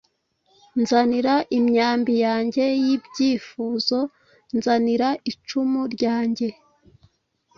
[0.81, 3.99] Nzanira imyambi yanjye y'ibyifuzo:
[4.57, 6.47] Nzanira icumu ryanjye: